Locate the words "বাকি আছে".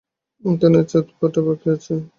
1.45-1.93